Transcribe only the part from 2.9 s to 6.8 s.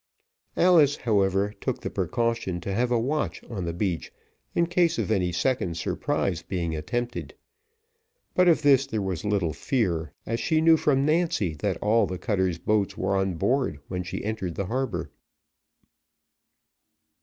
watch on the beach, in case of any second surprise being